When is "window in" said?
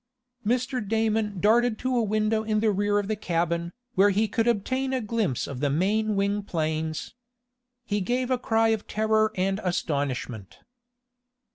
2.01-2.59